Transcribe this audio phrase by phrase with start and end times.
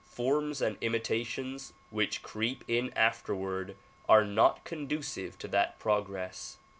[0.09, 3.75] Forms and imitations which creep in afterward
[4.09, 6.57] are not conducive to that progress.